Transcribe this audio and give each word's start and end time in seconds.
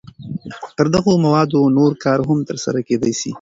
پر 0.75 0.85
دغو 0.93 1.13
موادو 1.25 1.61
نور 1.77 1.91
کار 2.03 2.19
هم 2.27 2.39
تر 2.49 2.57
سره 2.65 2.79
کېدای 2.87 3.13
شي. 3.19 3.29